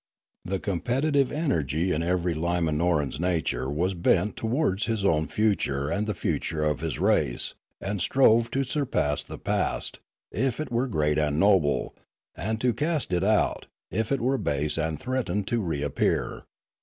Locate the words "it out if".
13.13-14.11